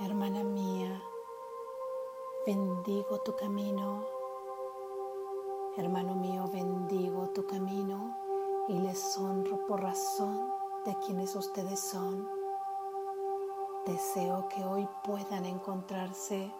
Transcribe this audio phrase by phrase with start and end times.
[0.00, 1.02] Hermana mía,
[2.46, 4.06] bendigo tu camino.
[5.76, 8.16] Hermano mío, bendigo tu camino
[8.68, 10.52] y les honro por razón
[10.84, 12.30] de quienes ustedes son.
[13.86, 16.54] Deseo que hoy puedan encontrarse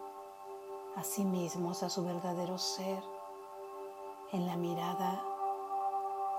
[0.97, 3.05] a sí mismos, a su verdadero ser,
[4.33, 5.25] en la mirada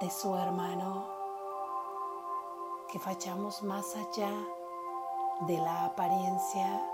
[0.02, 1.08] de su hermano,
[2.92, 4.34] que vayamos más allá
[5.48, 6.86] de la apariencia,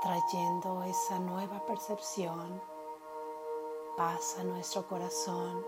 [0.00, 2.62] trayendo esa nueva percepción,
[3.94, 5.66] paz a nuestro corazón.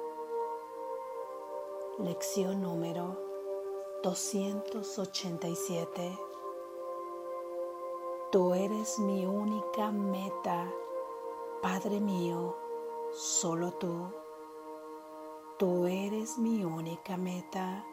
[1.98, 3.18] Lección número
[4.02, 6.18] 287.
[8.32, 10.73] Tú eres mi única meta,
[11.60, 12.56] Padre mío,
[13.12, 14.10] solo tú.
[15.59, 17.84] Tú eres mi única meta,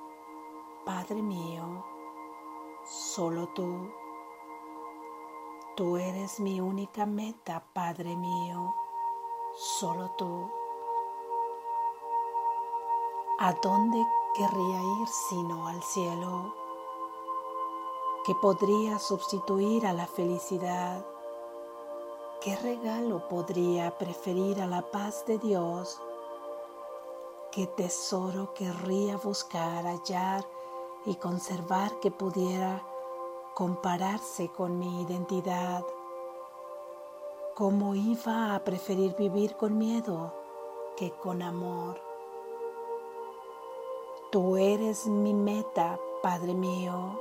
[0.86, 1.93] Padre mío
[2.86, 3.92] solo tú.
[5.76, 8.76] Tú eres mi única meta, Padre mío,
[9.56, 10.52] solo tú.
[13.40, 16.54] ¿A dónde querría ir sino al cielo?
[18.26, 21.06] ¿Qué podría sustituir a la felicidad?
[22.42, 26.02] ¿Qué regalo podría preferir a la paz de Dios?
[27.52, 30.53] ¿Qué tesoro querría buscar, hallar
[31.06, 32.82] y conservar que pudiera
[33.54, 35.84] compararse con mi identidad.
[37.56, 40.34] ¿Cómo iba a preferir vivir con miedo
[40.98, 42.02] que con amor?
[44.32, 47.20] Tú eres mi meta, Padre mío.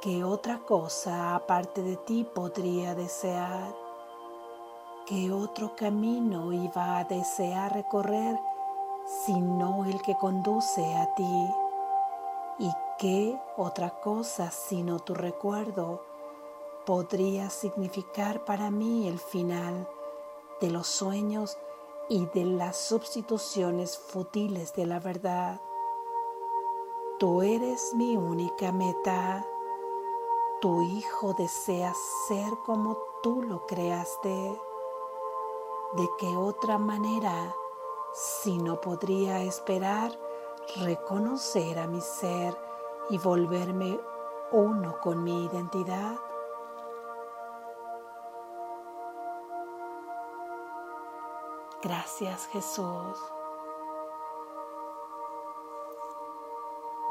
[0.00, 3.76] ¿Qué otra cosa aparte de ti podría desear?
[5.04, 8.38] ¿Qué otro camino iba a desear recorrer
[9.24, 11.65] sino el que conduce a ti?
[12.58, 16.02] ¿Y qué otra cosa sino tu recuerdo
[16.86, 19.86] podría significar para mí el final
[20.62, 21.58] de los sueños
[22.08, 25.60] y de las sustituciones futiles de la verdad?
[27.18, 29.46] Tú eres mi única meta.
[30.62, 31.92] Tu hijo desea
[32.26, 34.60] ser como tú lo creaste.
[35.96, 37.54] ¿De qué otra manera
[38.14, 40.25] si no podría esperar
[40.74, 42.56] reconocer a mi ser
[43.10, 43.98] y volverme
[44.52, 46.16] uno con mi identidad.
[51.82, 53.18] Gracias Jesús.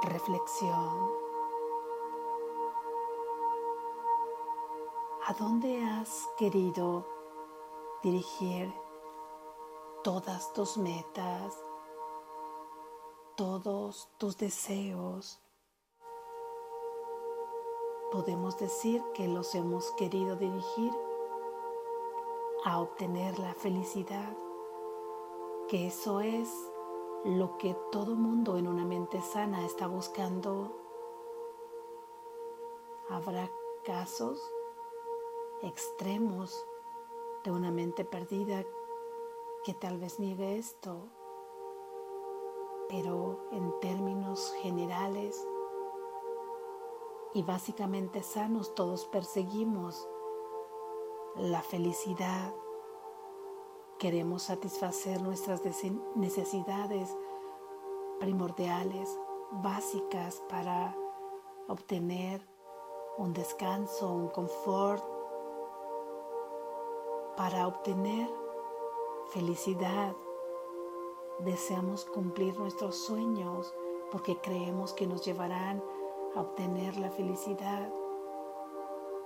[0.03, 1.25] Reflexión.
[5.27, 7.03] ¿A dónde has querido
[8.03, 8.71] dirigir
[10.03, 11.64] todas tus metas?
[13.35, 15.41] Todos tus deseos.
[18.11, 20.91] Podemos decir que los hemos querido dirigir
[22.63, 24.35] a obtener la felicidad,
[25.67, 26.49] que eso es
[27.25, 30.75] lo que todo mundo en una mente sana está buscando.
[33.09, 33.51] Habrá
[33.83, 34.39] casos
[35.61, 36.65] extremos
[37.43, 38.63] de una mente perdida
[39.63, 41.09] que tal vez niegue esto,
[42.89, 45.47] pero en términos generales
[47.33, 50.07] y básicamente sanos todos perseguimos
[51.35, 52.53] la felicidad.
[53.99, 55.61] Queremos satisfacer nuestras
[56.15, 57.13] necesidades
[58.19, 59.19] primordiales,
[59.51, 60.95] básicas para
[61.67, 62.41] obtener
[63.17, 65.03] un descanso, un confort,
[67.35, 68.29] para obtener
[69.31, 70.15] felicidad,
[71.39, 73.73] deseamos cumplir nuestros sueños
[74.11, 75.83] porque creemos que nos llevarán
[76.35, 77.89] a obtener la felicidad.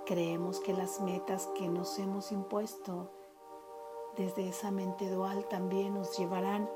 [0.06, 3.10] Creemos que las metas que nos hemos impuesto
[4.16, 6.68] desde esa mente dual también nos llevarán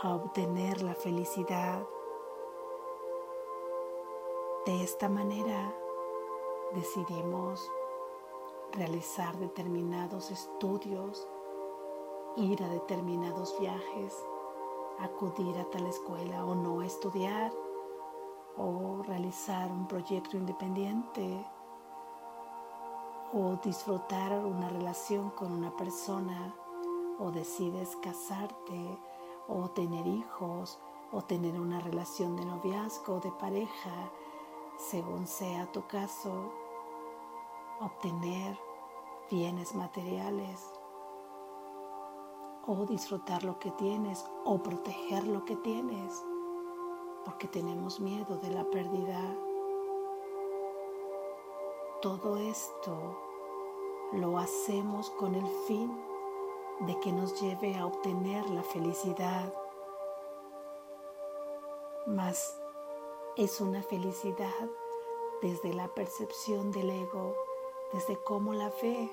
[0.00, 1.82] a obtener la felicidad.
[4.66, 5.74] De esta manera
[6.74, 7.68] decidimos
[8.72, 11.26] realizar determinados estudios,
[12.36, 14.16] ir a determinados viajes,
[15.00, 17.52] acudir a tal escuela o no estudiar
[18.56, 21.44] o realizar un proyecto independiente
[23.32, 26.54] o disfrutar una relación con una persona
[27.18, 28.98] o decides casarte
[29.48, 30.78] o tener hijos
[31.12, 34.10] o tener una relación de noviazgo o de pareja,
[34.78, 36.52] según sea tu caso,
[37.80, 38.58] obtener
[39.30, 40.81] bienes materiales
[42.66, 46.24] o disfrutar lo que tienes o proteger lo que tienes,
[47.24, 49.36] porque tenemos miedo de la pérdida.
[52.02, 53.16] todo esto
[54.12, 55.96] lo hacemos con el fin
[56.80, 59.54] de que nos lleve a obtener la felicidad.
[62.06, 62.60] Mas
[63.36, 64.68] es una felicidad
[65.40, 67.36] desde la percepción del ego,
[67.92, 69.08] desde cómo la ve.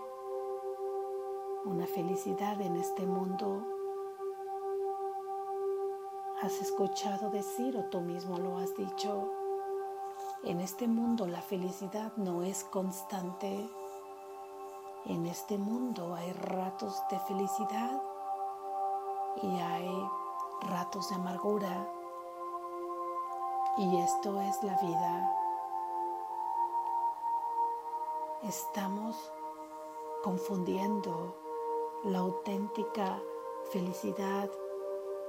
[1.65, 3.61] Una felicidad en este mundo.
[6.41, 9.29] Has escuchado decir o tú mismo lo has dicho.
[10.43, 13.69] En este mundo la felicidad no es constante.
[15.05, 18.01] En este mundo hay ratos de felicidad
[19.43, 20.09] y hay
[20.61, 21.89] ratos de amargura.
[23.77, 25.35] Y esto es la vida.
[28.43, 29.33] Estamos
[30.23, 31.48] confundiendo
[32.03, 33.21] la auténtica
[33.71, 34.49] felicidad,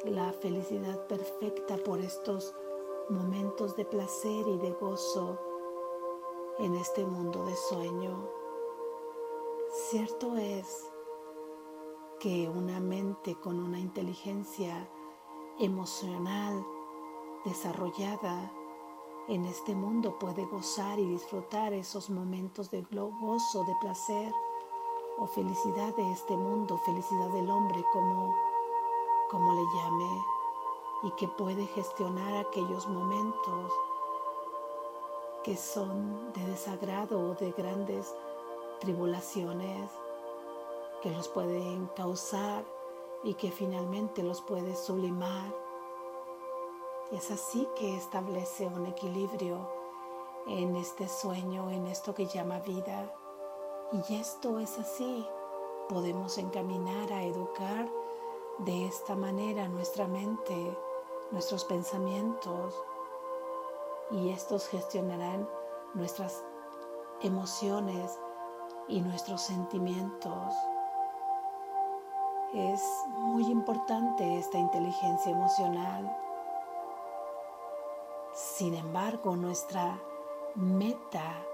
[0.05, 2.55] la felicidad perfecta por estos
[3.09, 5.39] momentos de placer y de gozo
[6.61, 8.29] en este mundo de sueño.
[9.91, 10.93] Cierto es
[12.21, 14.89] que una mente con una inteligencia
[15.59, 16.65] emocional
[17.45, 18.53] desarrollada
[19.29, 24.33] en este mundo puede gozar y disfrutar esos momentos de gozo, de placer
[25.21, 28.35] o felicidad de este mundo, felicidad del hombre como,
[29.31, 30.25] como le llame
[31.03, 33.73] y que puede gestionar aquellos momentos
[35.45, 38.15] que son de desagrado o de grandes
[38.81, 39.91] tribulaciones
[41.03, 42.65] que los pueden causar
[43.23, 45.55] y que finalmente los puede sublimar.
[47.13, 49.69] Es así que establece un equilibrio
[50.47, 53.13] en este sueño, en esto que llama vida.
[53.93, 55.27] Y esto es así.
[55.89, 57.91] Podemos encaminar a educar
[58.59, 60.79] de esta manera nuestra mente
[61.31, 62.75] nuestros pensamientos
[64.11, 65.49] y estos gestionarán
[65.95, 66.45] nuestras
[67.23, 68.19] emociones
[68.89, 70.55] y nuestros sentimientos.
[72.55, 72.83] Es
[73.17, 76.17] muy importante esta inteligencia emocional.
[78.33, 80.01] Sin embargo, nuestra
[80.57, 81.45] meta,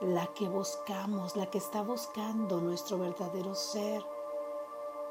[0.00, 4.04] la que buscamos, la que está buscando nuestro verdadero ser,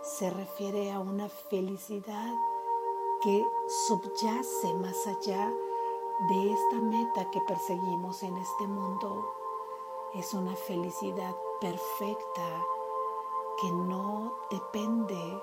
[0.02, 2.34] se refiere a una felicidad
[3.22, 3.46] que
[3.88, 5.52] subyace más allá
[6.30, 9.34] de esta meta que perseguimos en este mundo.
[10.14, 12.66] Es una felicidad perfecta
[13.62, 15.42] que no depende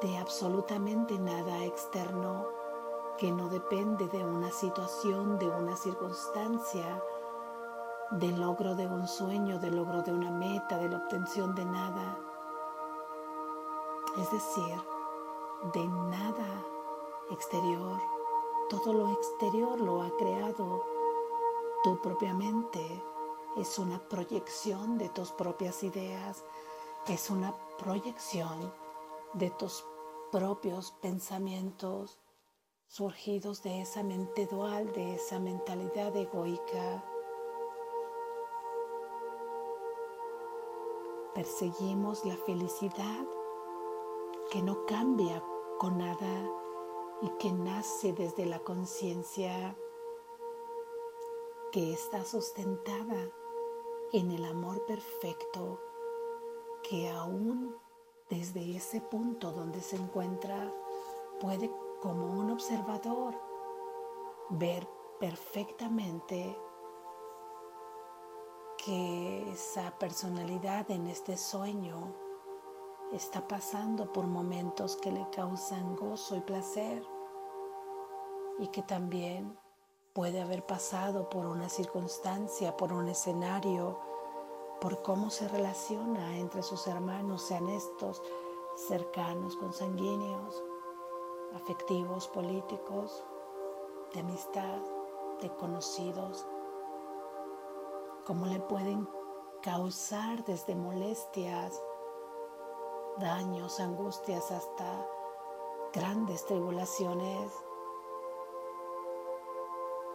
[0.00, 2.46] de absolutamente nada externo,
[3.18, 7.02] que no depende de una situación, de una circunstancia,
[8.10, 12.18] del logro de un sueño, del logro de una meta, de la obtención de nada.
[14.18, 14.74] Es decir,
[15.74, 16.64] de nada
[17.30, 18.00] exterior.
[18.70, 20.84] Todo lo exterior lo ha creado
[21.84, 22.80] tú propiamente.
[23.56, 26.44] Es una proyección de tus propias ideas.
[27.06, 28.72] Es una proyección
[29.34, 29.84] de tus
[30.32, 32.18] propios pensamientos
[32.86, 37.04] surgidos de esa mente dual, de esa mentalidad egoica.
[41.38, 43.24] Perseguimos la felicidad
[44.50, 45.40] que no cambia
[45.78, 46.50] con nada
[47.22, 49.78] y que nace desde la conciencia
[51.70, 53.30] que está sustentada
[54.12, 55.80] en el amor perfecto
[56.82, 57.76] que aún
[58.28, 60.74] desde ese punto donde se encuentra
[61.38, 61.70] puede
[62.02, 63.36] como un observador
[64.50, 64.88] ver
[65.20, 66.58] perfectamente
[68.88, 72.14] que esa personalidad en este sueño
[73.12, 77.04] está pasando por momentos que le causan gozo y placer
[78.58, 79.58] y que también
[80.14, 84.00] puede haber pasado por una circunstancia, por un escenario,
[84.80, 88.22] por cómo se relaciona entre sus hermanos, sean estos
[88.88, 90.64] cercanos, consanguíneos,
[91.54, 93.22] afectivos, políticos,
[94.14, 94.78] de amistad,
[95.42, 96.46] de conocidos,
[98.28, 99.08] cómo le pueden
[99.62, 101.82] causar desde molestias,
[103.16, 105.06] daños, angustias, hasta
[105.94, 107.50] grandes tribulaciones.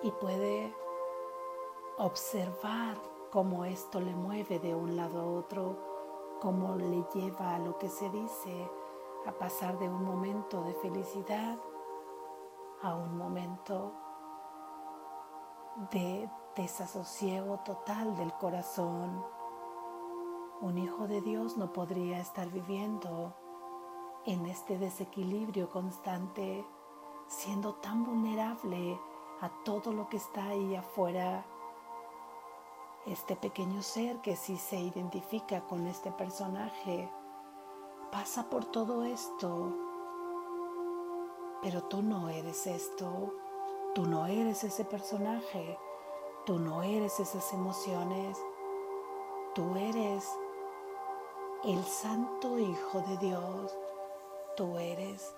[0.03, 0.75] Y puede
[1.98, 3.01] observar
[3.32, 7.89] cómo esto le mueve de un lado a otro, cómo le lleva a lo que
[7.89, 8.70] se dice,
[9.25, 11.58] a pasar de un momento de felicidad
[12.84, 13.93] a un momento
[15.92, 19.25] de desasosiego total del corazón.
[20.62, 23.36] Un hijo de Dios no podría estar viviendo
[24.25, 26.65] en este desequilibrio constante,
[27.27, 29.00] siendo tan vulnerable
[29.42, 31.46] a todo lo que está ahí afuera.
[33.06, 37.12] este pequeño ser que sí se identifica con este personaje
[38.13, 39.75] pasa por todo esto,
[41.62, 43.34] pero tú no eres esto,
[43.94, 45.78] tú no eres ese personaje,
[46.46, 48.38] tú no eres esas emociones,
[49.54, 50.28] tú eres
[51.64, 53.78] el Santo Hijo de Dios,
[54.56, 55.36] tú eres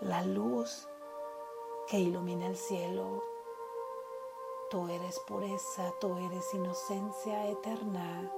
[0.00, 0.88] la luz
[1.88, 3.22] que ilumina el cielo.
[4.70, 8.30] Tú eres pureza, tú eres inocencia eterna.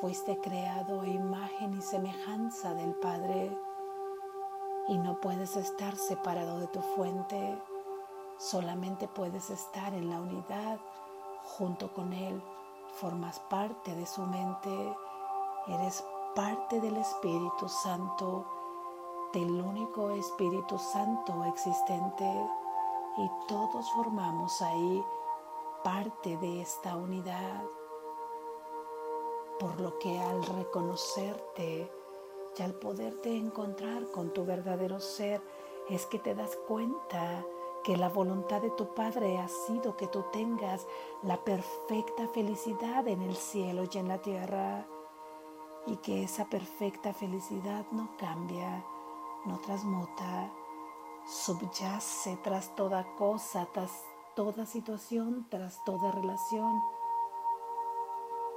[0.00, 3.56] Fuiste creado a imagen y semejanza del Padre
[4.88, 7.62] y no puedes estar separado de tu fuente.
[8.42, 10.80] Solamente puedes estar en la unidad
[11.44, 12.42] junto con Él.
[12.94, 14.96] Formas parte de su mente.
[15.68, 18.44] Eres parte del Espíritu Santo
[19.32, 22.24] del único Espíritu Santo existente
[23.16, 25.04] y todos formamos ahí
[25.84, 27.62] parte de esta unidad.
[29.60, 31.88] Por lo que al reconocerte
[32.58, 35.40] y al poderte encontrar con tu verdadero ser,
[35.88, 37.44] es que te das cuenta
[37.82, 40.86] que la voluntad de tu Padre ha sido que tú tengas
[41.22, 44.86] la perfecta felicidad en el cielo y en la tierra,
[45.86, 48.84] y que esa perfecta felicidad no cambia,
[49.44, 50.52] no transmuta,
[51.26, 53.90] subyace tras toda cosa, tras
[54.36, 56.80] toda situación, tras toda relación,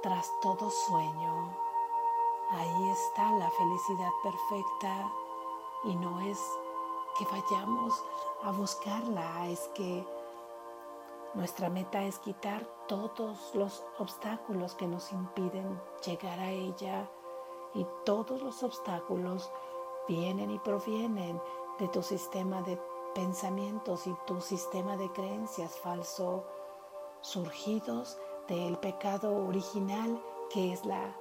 [0.02, 1.56] tras todo sueño.
[2.50, 5.12] Ahí está la felicidad perfecta
[5.84, 6.38] y no es
[7.18, 7.94] que vayamos
[8.42, 10.06] a buscarla, es que
[11.34, 17.10] nuestra meta es quitar todos los obstáculos que nos impiden llegar a ella.
[17.74, 19.50] Y todos los obstáculos
[20.08, 21.40] vienen y provienen
[21.78, 22.80] de tu sistema de
[23.14, 26.44] pensamientos y tu sistema de creencias falso,
[27.20, 28.18] surgidos
[28.48, 31.16] del pecado original que es la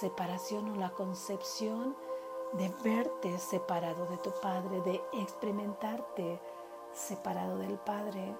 [0.00, 1.96] separación o la concepción
[2.52, 6.40] de verte separado de tu Padre, de experimentarte
[6.92, 8.36] separado del Padre,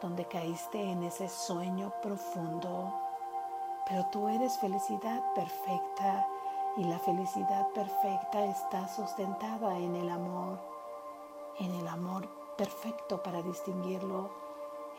[0.00, 2.92] donde caíste en ese sueño profundo.
[3.86, 6.26] Pero tú eres felicidad perfecta
[6.76, 10.58] y la felicidad perfecta está sustentada en el amor,
[11.58, 14.30] en el amor perfecto para distinguirlo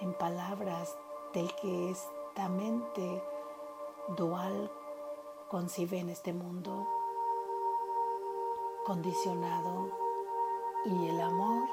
[0.01, 0.95] en palabras
[1.33, 3.23] del que esta mente
[4.15, 4.71] dual
[5.49, 6.87] concibe en este mundo
[8.85, 9.89] condicionado
[10.85, 11.67] y el amor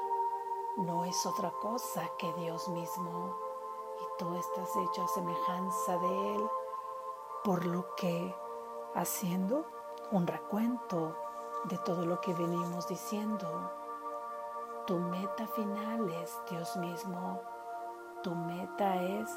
[0.77, 3.37] no es otra cosa que Dios mismo
[4.01, 6.49] y tú estás hecho a semejanza de Él
[7.43, 8.35] por lo que
[8.95, 9.65] haciendo
[10.11, 11.15] un recuento
[11.65, 13.71] de todo lo que venimos diciendo.
[14.87, 17.41] Tu meta final es Dios mismo.
[18.23, 19.29] Tu meta es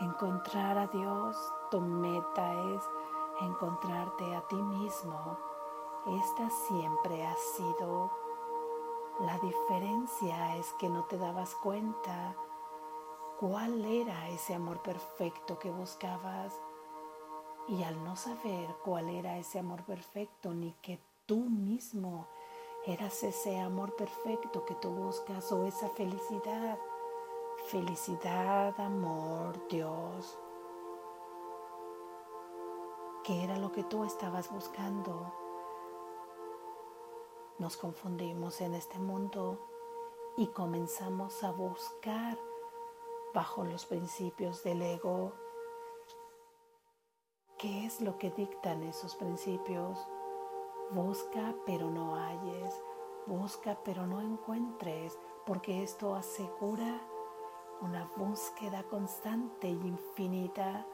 [0.00, 1.36] encontrar a Dios.
[1.70, 2.82] Tu meta es
[3.40, 5.38] encontrarte a ti mismo.
[6.10, 8.10] Esta siempre ha sido.
[9.20, 12.34] La diferencia es que no te dabas cuenta
[13.38, 16.58] cuál era ese amor perfecto que buscabas
[17.68, 22.26] y al no saber cuál era ese amor perfecto, ni que tú mismo
[22.86, 26.78] eras ese amor perfecto que tú buscas o esa felicidad,
[27.66, 30.38] felicidad, amor, Dios,
[33.24, 35.47] ¿qué era lo que tú estabas buscando?
[37.58, 39.58] Nos confundimos en este mundo
[40.36, 42.38] y comenzamos a buscar
[43.34, 45.32] bajo los principios del ego,
[47.58, 49.98] ¿Qué es lo que dictan esos principios?
[50.92, 52.80] Busca pero no halles,
[53.26, 57.00] busca pero no encuentres, porque esto asegura
[57.80, 60.86] una búsqueda constante e infinita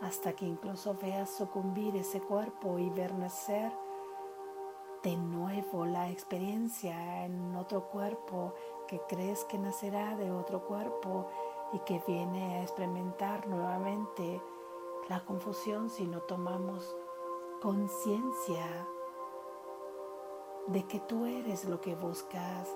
[0.00, 3.70] hasta que incluso veas sucumbir ese cuerpo y ver nacer
[5.02, 8.54] de nuevo la experiencia en otro cuerpo
[8.86, 11.28] que crees que nacerá de otro cuerpo
[11.72, 14.42] y que viene a experimentar nuevamente
[15.08, 16.96] la confusión si no tomamos
[17.60, 18.64] conciencia
[20.66, 22.68] de que tú eres lo que buscas.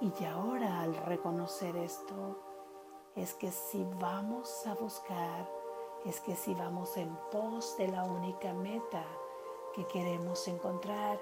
[0.00, 2.38] Y ahora al reconocer esto,
[3.14, 5.48] es que si vamos a buscar,
[6.04, 9.04] es que si vamos en pos de la única meta
[9.74, 11.20] que queremos encontrar,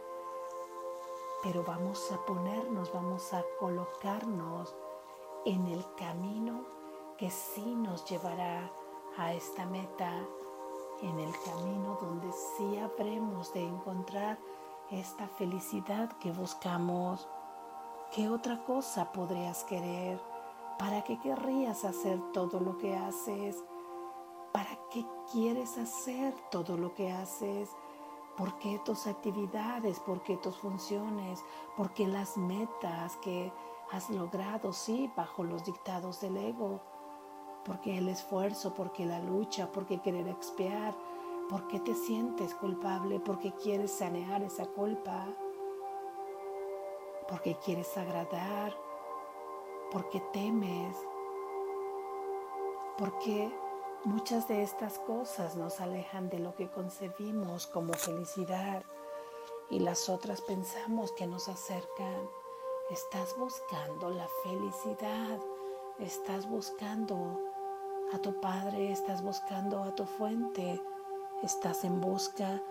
[1.43, 4.75] pero vamos a ponernos, vamos a colocarnos
[5.45, 6.65] en el camino
[7.17, 8.71] que sí nos llevará
[9.17, 10.13] a esta meta
[11.03, 14.39] en el camino donde sí habremos de encontrar
[14.91, 17.29] esta felicidad que buscamos.
[18.15, 20.21] ¿Qué otra cosa podrías querer?
[20.79, 23.57] ¿Para qué querrías hacer todo lo que haces?
[24.53, 27.71] ¿Para qué quieres hacer todo lo que haces?
[28.37, 30.01] ¿Por qué tus actividades?
[30.01, 31.45] ¿Por qué tus funciones?
[31.77, 33.53] ¿Por qué las metas que
[33.91, 36.81] has logrado, sí, bajo los dictados del ego?
[37.65, 38.73] ¿Por qué el esfuerzo?
[38.73, 39.71] ¿Por qué la lucha?
[39.71, 40.97] ¿Por qué querer expiar?
[41.51, 43.21] ¿Por qué te sientes culpable?
[43.21, 45.27] ¿Por qué quieres sanear esa culpa?
[47.29, 48.75] ¿Por qué quieres agradar?
[49.91, 50.97] ¿Por qué temes?
[52.97, 53.53] ¿Por qué
[54.05, 58.83] muchas de estas cosas nos alejan de lo que concebimos como felicidad
[59.71, 62.29] y las otras pensamos que nos acercan?
[62.91, 65.39] Estás buscando la felicidad,
[65.99, 67.41] estás buscando
[68.13, 70.81] a tu Padre, estás buscando a tu fuente,
[71.43, 72.63] estás en busca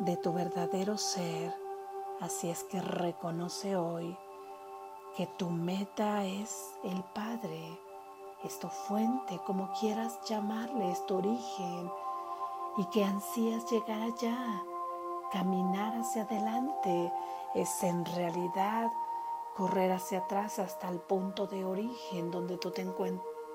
[0.00, 1.54] de tu verdadero ser.
[2.20, 4.16] Así es que reconoce hoy
[5.16, 7.78] que tu meta es el Padre,
[8.44, 11.90] es tu fuente, como quieras llamarle, es tu origen,
[12.76, 14.62] y que ansías llegar allá,
[15.30, 17.12] caminar hacia adelante,
[17.54, 18.90] es en realidad
[19.56, 22.84] correr hacia atrás hasta el punto de origen donde tú te,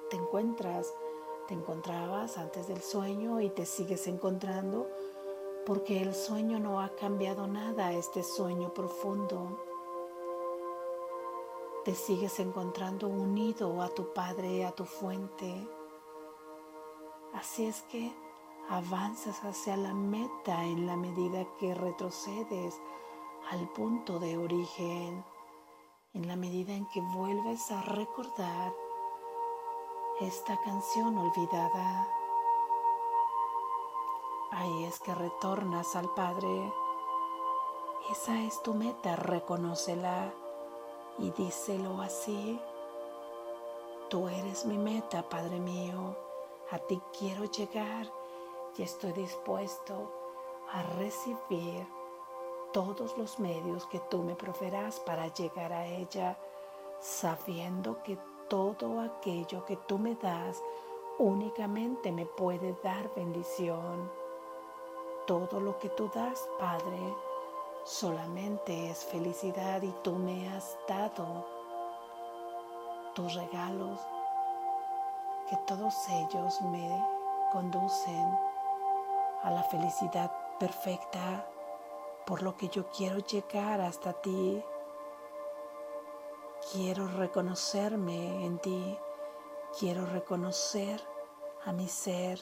[0.10, 0.94] te encuentras
[1.48, 4.90] te encontrabas antes del sueño y te sigues encontrando
[5.66, 9.58] porque el sueño no ha cambiado nada, este sueño profundo.
[11.88, 15.70] Te sigues encontrando unido a tu Padre, a tu fuente.
[17.34, 18.14] Así es que
[18.68, 22.78] avanzas hacia la meta en la medida que retrocedes
[23.52, 25.24] al punto de origen,
[26.14, 28.74] en la medida en que vuelves a recordar
[30.20, 32.06] esta canción olvidada.
[34.52, 36.74] Ahí es que retornas al Padre.
[38.12, 40.34] Esa es tu meta, reconócela
[41.18, 42.60] y díselo así.
[44.10, 46.16] Tú eres mi meta, Padre mío.
[46.72, 48.12] A ti quiero llegar
[48.78, 50.12] y estoy dispuesto
[50.72, 51.88] a recibir
[52.74, 56.38] todos los medios que tú me proferás para llegar a ella,
[57.00, 58.18] sabiendo que
[58.50, 60.62] todo aquello que tú me das
[61.18, 64.12] únicamente me puede dar bendición.
[65.26, 67.16] Todo lo que tú das, Padre,
[67.88, 71.48] solamente es felicidad y tú me has dado
[73.16, 73.98] tus regalos,
[75.50, 77.02] que todos ellos me
[77.54, 78.38] conducen
[79.42, 81.50] a la felicidad perfecta,
[82.26, 84.62] por lo que yo quiero llegar hasta ti.
[86.74, 89.00] Quiero reconocerme en ti,
[89.80, 91.02] quiero reconocer
[91.64, 92.42] a mi ser,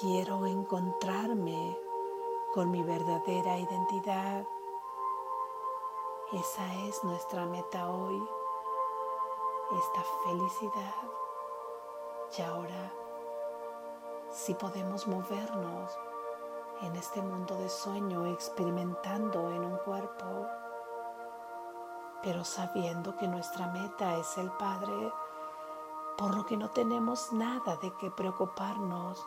[0.00, 1.81] quiero encontrarme
[2.52, 4.46] con mi verdadera identidad.
[6.32, 8.22] Esa es nuestra meta hoy,
[9.78, 10.94] esta felicidad.
[12.36, 12.92] Y ahora,
[14.30, 15.98] si podemos movernos
[16.82, 20.46] en este mundo de sueño experimentando en un cuerpo,
[22.22, 25.12] pero sabiendo que nuestra meta es el Padre,
[26.18, 29.26] por lo que no tenemos nada de qué preocuparnos.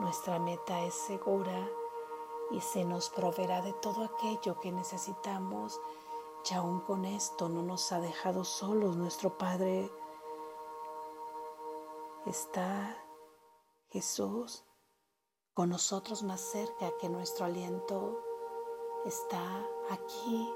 [0.00, 1.64] Nuestra meta es segura
[2.50, 5.80] y se nos proveerá de todo aquello que necesitamos.
[6.50, 9.90] Y aún con esto no nos ha dejado solos nuestro Padre.
[12.26, 12.96] Está
[13.88, 14.64] Jesús
[15.54, 18.20] con nosotros más cerca que nuestro aliento.
[19.04, 20.52] Está aquí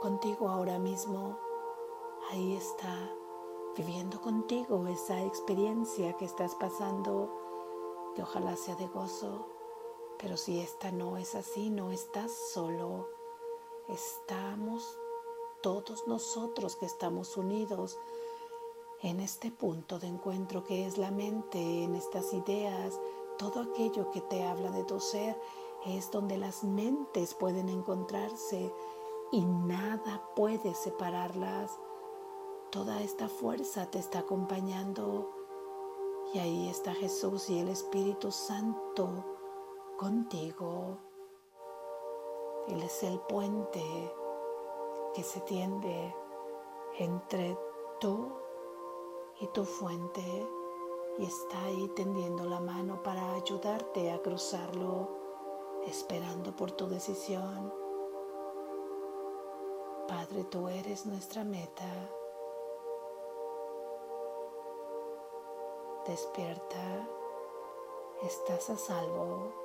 [0.00, 1.38] contigo ahora mismo.
[2.30, 2.94] Ahí está,
[3.76, 7.30] viviendo contigo esa experiencia que estás pasando,
[8.14, 9.46] que ojalá sea de gozo.
[10.22, 13.08] Pero si esta no es así, no estás solo.
[13.88, 14.96] Estamos
[15.62, 17.98] todos nosotros que estamos unidos
[19.02, 23.00] en este punto de encuentro que es la mente, en estas ideas,
[23.36, 25.36] todo aquello que te habla de tu ser,
[25.86, 28.72] es donde las mentes pueden encontrarse
[29.32, 31.80] y nada puede separarlas.
[32.70, 35.28] Toda esta fuerza te está acompañando
[36.32, 39.31] y ahí está Jesús y el Espíritu Santo
[39.96, 40.98] contigo.
[42.68, 43.82] Él es el puente
[45.14, 46.14] que se tiende
[46.98, 47.58] entre
[48.00, 48.32] tú
[49.40, 50.22] y tu fuente
[51.18, 55.08] y está ahí tendiendo la mano para ayudarte a cruzarlo,
[55.86, 57.72] esperando por tu decisión.
[60.08, 61.84] Padre, tú eres nuestra meta.
[66.06, 67.08] Despierta,
[68.22, 69.61] estás a salvo.